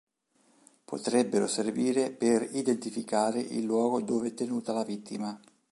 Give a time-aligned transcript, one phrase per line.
[0.83, 5.39] Potrebbero servire per identificare il luogo dove è tenuta la vittima.